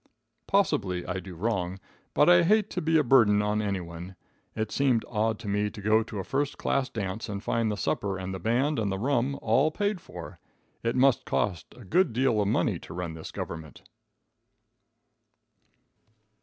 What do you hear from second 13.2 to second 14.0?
government.